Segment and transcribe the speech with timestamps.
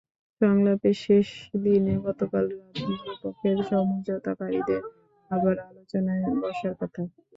[0.41, 1.27] সংলাপের শেষ
[1.63, 4.81] দিনে গতকাল রাতে দুপক্ষের সমঝোতাকারীদের
[5.31, 7.01] আবার আলোচনায় বসার কথা।